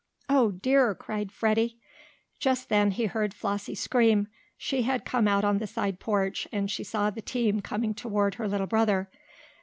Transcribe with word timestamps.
"Oh 0.29 0.49
dear!" 0.49 0.95
cried 0.95 1.31
Freddie. 1.31 1.77
Just 2.39 2.69
then 2.69 2.89
he 2.89 3.05
heard 3.05 3.35
Flossie 3.35 3.75
scream. 3.75 4.29
She 4.57 4.81
had 4.81 5.05
come 5.05 5.27
out 5.27 5.43
on 5.45 5.59
the 5.59 5.67
side 5.67 5.99
porch, 5.99 6.47
and 6.51 6.71
she 6.71 6.83
saw 6.83 7.11
the 7.11 7.21
team 7.21 7.59
coming 7.61 7.93
toward 7.93 8.33
her 8.41 8.47
little 8.47 8.65
brother. 8.65 9.11